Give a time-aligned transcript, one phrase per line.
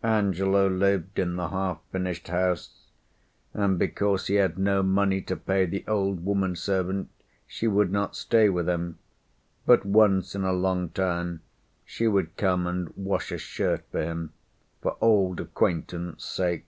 [0.00, 2.82] Angelo lived in the half finished house,
[3.52, 7.08] and because he had no money to pay the old woman servant
[7.48, 9.00] she would not stay with him,
[9.66, 11.40] but once in a long time
[11.84, 14.32] she would come and wash a shirt for him
[14.80, 16.66] for old acquaintance' sake.